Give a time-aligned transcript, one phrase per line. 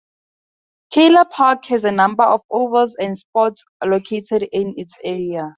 [0.91, 5.47] Keilor Park has a number of ovals and sports located in its area.